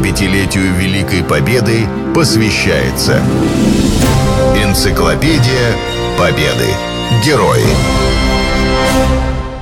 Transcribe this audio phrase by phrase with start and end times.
[0.00, 3.22] 75-летию Великой Победы посвящается
[4.56, 5.76] Энциклопедия
[6.18, 6.68] Победы.
[7.24, 7.64] Герои.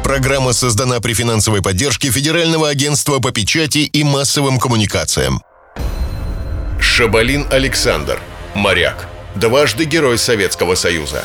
[0.05, 5.43] Программа создана при финансовой поддержке Федерального агентства по печати и массовым коммуникациям.
[6.81, 8.21] Шабалин Александр.
[8.55, 9.09] Моряк.
[9.35, 11.25] Дважды Герой Советского Союза.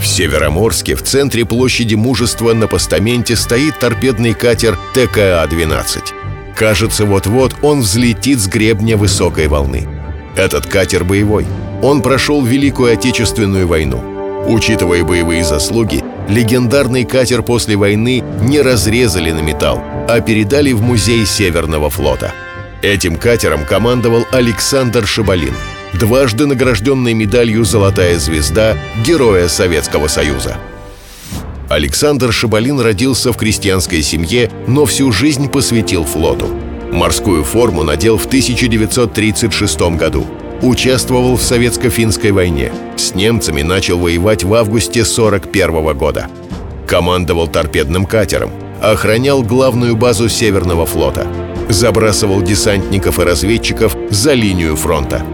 [0.00, 6.19] В Североморске, в центре площади Мужества на постаменте стоит торпедный катер ТКА-12.
[6.60, 9.88] Кажется, вот-вот он взлетит с гребня высокой волны.
[10.36, 11.46] Этот катер боевой.
[11.82, 14.44] Он прошел Великую Отечественную войну.
[14.46, 21.24] Учитывая боевые заслуги, легендарный катер после войны не разрезали на металл, а передали в музей
[21.24, 22.34] Северного флота.
[22.82, 25.54] Этим катером командовал Александр Шабалин–
[25.94, 30.58] дважды награжденный медалью «Золотая звезда» Героя Советского Союза.
[31.70, 36.48] Александр Шабалин родился в крестьянской семье, но всю жизнь посвятил флоту.
[36.90, 40.26] Морскую форму надел в 1936 году.
[40.62, 42.72] Участвовал в Советско-финской войне.
[42.96, 46.26] С немцами начал воевать в августе 1941 года.
[46.88, 48.50] Командовал торпедным катером.
[48.82, 51.28] Охранял главную базу Северного флота.
[51.68, 55.24] Забрасывал десантников и разведчиков за линию фронта.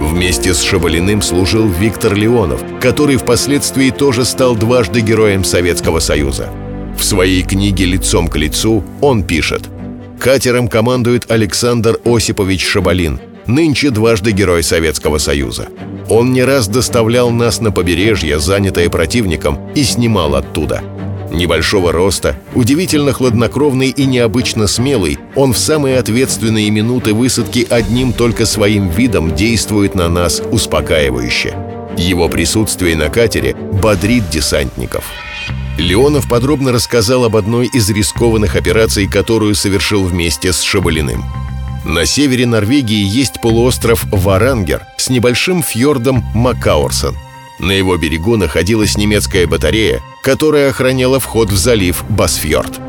[0.00, 6.50] Вместе с Шабалиным служил Виктор Леонов, который впоследствии тоже стал дважды героем Советского Союза.
[6.96, 9.68] В своей книге «Лицом к лицу» он пишет
[10.20, 15.68] «Катером командует Александр Осипович Шабалин, нынче дважды герой Советского Союза.
[16.08, 20.82] Он не раз доставлял нас на побережье, занятое противником, и снимал оттуда–
[21.30, 28.46] Небольшого роста, удивительно хладнокровный и необычно смелый, он в самые ответственные минуты высадки одним только
[28.46, 31.56] своим видом действует на нас успокаивающе.
[31.96, 35.04] Его присутствие на катере бодрит десантников.
[35.76, 41.24] Леонов подробно рассказал об одной из рискованных операций, которую совершил вместе с Шабалиным.
[41.84, 47.16] На севере Норвегии есть полуостров Варангер с небольшим фьордом Макаурсон–
[47.58, 52.80] на его берегу находилась немецкая батарея, которая охраняла вход в залив Басфьорд.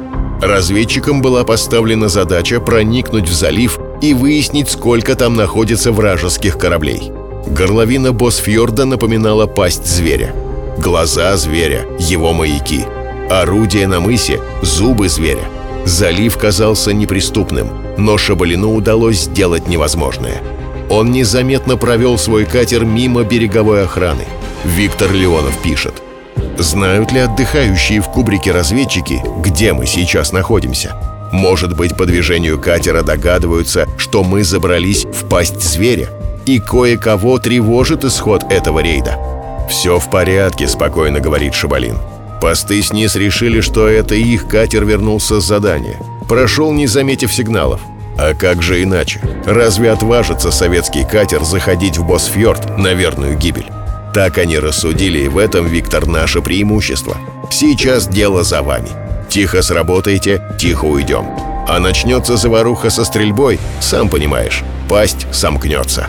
[0.41, 7.11] Разведчикам была поставлена задача проникнуть в залив и выяснить, сколько там находится вражеских кораблей.
[7.47, 10.33] Горловина Босфьорда напоминала пасть зверя.
[10.77, 12.85] Глаза зверя— его маяки.
[13.29, 15.43] Орудие на мысе— зубы зверя.
[15.85, 20.41] Залив казался неприступным, но Шабалину удалось сделать невозможное.
[20.89, 24.25] Он незаметно провел свой катер мимо береговой охраны—
[24.65, 26.01] Виктор Леонов пишет.
[26.57, 30.95] Знают ли отдыхающие в кубрике разведчики, где мы сейчас находимся?
[31.31, 36.09] Может быть, по движению катера догадываются, что мы забрались в пасть зверя?
[36.45, 39.17] И кое-кого тревожит исход этого рейда.
[39.69, 41.97] «Все в порядке»,— спокойно говорит Шабалин.
[42.41, 45.99] Посты СНИС решили, что это их катер вернулся с задания.
[46.27, 47.81] Прошел, не заметив сигналов.
[48.17, 49.21] А как же иначе?
[49.45, 53.67] Разве отважится советский катер заходить в Босфьорд на верную гибель?
[54.19, 57.15] Так они рассудили, и в этом, Виктор, наше преимущество.
[57.49, 58.89] Сейчас дело за вами.
[59.29, 61.25] Тихо сработайте, тихо уйдем.
[61.69, 66.07] А начнется заваруха со стрельбой, сам понимаешь, пасть сомкнется.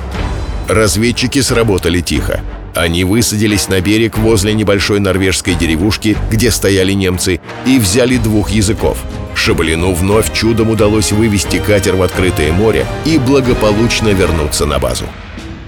[0.67, 2.41] Разведчики сработали тихо.
[2.75, 8.99] Они высадились на берег возле небольшой норвежской деревушки, где стояли немцы, и взяли двух языков.
[9.37, 15.05] Шабалину вновь чудом удалось вывести катер в открытое море и благополучно вернуться на базу.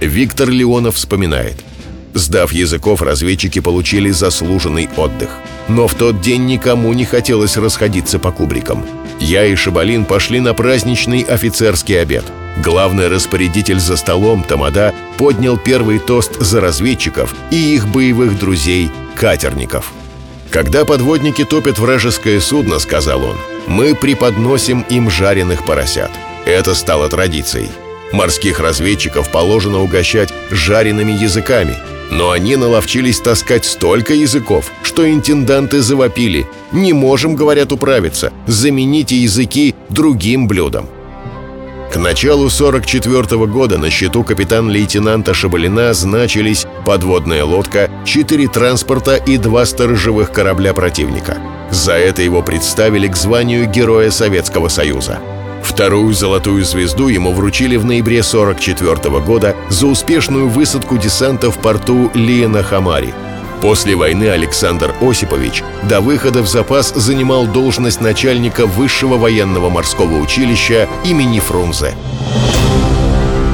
[0.01, 1.55] Виктор Леонов вспоминает–
[2.13, 5.29] Сдав языков, разведчики получили заслуженный отдых.
[5.67, 8.85] Но в тот день никому не хотелось расходиться по кубрикам.
[9.19, 12.23] Я и Шабалин пошли на праздничный офицерский обед.
[12.63, 19.91] Главный распорядитель за столом, Тамада, поднял первый тост за разведчиков и их боевых друзей, катерников.
[20.51, 23.37] «Когда подводники топят вражеское судно,— сказал он,—
[23.67, 26.11] мы преподносим им жареных поросят.
[26.45, 27.69] Это стало традицией.
[28.11, 31.75] Морских разведчиков положено угощать жареными языками,
[32.13, 36.47] но они наловчились таскать столько языков, что интенданты завопили.
[36.71, 38.31] «Не можем,— говорят,— управиться.
[38.47, 40.87] Замените языки другим блюдом».
[41.91, 49.37] К началу 44 -го года на счету капитан-лейтенанта Шабалина значились подводная лодка, четыре транспорта и
[49.37, 51.37] два сторожевых корабля противника.
[51.69, 55.19] За это его представили к званию Героя Советского Союза.
[55.73, 62.11] Вторую золотую звезду ему вручили в ноябре 1944 года за успешную высадку десанта в порту
[62.13, 63.11] Лиена-Хамари.
[63.59, 70.87] После войны Александр Осипович до выхода в запас занимал должность начальника Высшего военного морского училища
[71.05, 71.95] имени Фрунзе.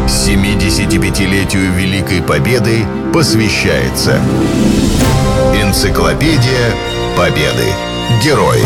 [0.07, 4.19] 75-летию Великой Победы посвящается
[5.55, 6.73] Энциклопедия
[7.15, 7.73] Победы.
[8.21, 8.65] Герои.